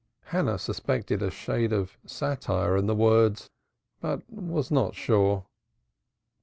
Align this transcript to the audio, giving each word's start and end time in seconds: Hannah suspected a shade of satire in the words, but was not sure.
Hannah 0.23 0.57
suspected 0.57 1.21
a 1.21 1.29
shade 1.29 1.71
of 1.71 1.95
satire 2.07 2.75
in 2.75 2.87
the 2.87 2.95
words, 2.95 3.51
but 4.01 4.27
was 4.27 4.71
not 4.71 4.95
sure. 4.95 5.45